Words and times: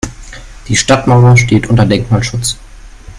Die 0.67 0.75
Stadtmauer 0.75 1.37
steht 1.37 1.69
unter 1.69 1.85
Denkmalschutz. 1.85 2.57